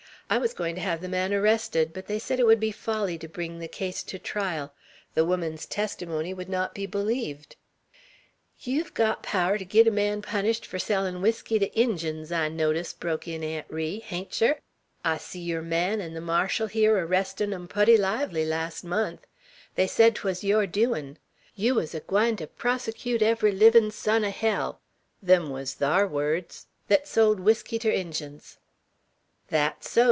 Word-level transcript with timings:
"I 0.33 0.37
was 0.37 0.53
going 0.53 0.75
to 0.75 0.81
have 0.81 1.01
the 1.01 1.09
man 1.09 1.33
arrested, 1.33 1.91
but 1.91 2.05
they 2.07 2.17
said 2.17 2.39
it 2.39 2.45
would 2.45 2.57
be 2.61 2.71
folly 2.71 3.17
to 3.17 3.27
bring 3.27 3.59
the 3.59 3.67
case 3.67 4.01
to 4.03 4.17
trial. 4.17 4.73
The 5.13 5.25
woman's 5.25 5.65
testimony 5.65 6.33
would 6.33 6.47
not 6.47 6.73
be 6.73 6.85
believed." 6.85 7.57
"Yeow've 8.61 8.93
got 8.93 9.23
power 9.23 9.57
ter 9.57 9.65
git 9.65 9.87
a 9.87 9.91
man 9.91 10.21
punished 10.21 10.65
fur 10.65 10.77
sellin' 10.77 11.21
whiskey 11.21 11.59
to 11.59 11.67
Injuns, 11.77 12.31
I 12.31 12.47
notice," 12.47 12.93
broke 12.93 13.27
in 13.27 13.43
Aunt 13.43 13.65
Ri; 13.67 13.99
"hain't 13.99 14.39
yer? 14.39 14.57
I 15.03 15.17
see 15.17 15.41
yeour 15.41 15.61
man 15.61 15.99
'n' 15.99 16.13
the 16.13 16.21
marshal 16.21 16.67
here 16.67 16.95
arrestin' 17.05 17.51
'em 17.53 17.67
pooty 17.67 17.97
lively 17.97 18.45
last 18.45 18.85
month; 18.85 19.27
they 19.75 19.85
sed 19.85 20.15
'twas 20.15 20.45
yeour 20.45 20.65
doin'; 20.65 21.17
yeow 21.57 21.73
was 21.73 21.93
a 21.93 21.99
gwine 21.99 22.37
ter 22.37 22.45
prossacute 22.47 23.21
every 23.21 23.51
livin' 23.51 23.91
son 23.91 24.23
o' 24.23 24.29
hell 24.31 24.79
them 25.21 25.49
wuz 25.49 25.73
thar 25.73 26.07
words 26.07 26.67
thet 26.87 27.05
sold 27.05 27.41
whiskey 27.41 27.77
ter 27.77 27.89
Injuns." 27.91 28.59
"That's 29.49 29.89
so!" 29.91 29.99